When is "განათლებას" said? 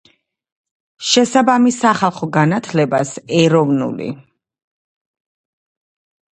2.39-3.13